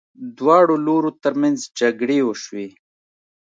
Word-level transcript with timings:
دواړو 0.37 0.75
لورو 0.85 1.11
ترمنځ 1.23 1.57
جګړې 1.79 2.19
وشوې. 2.23 2.67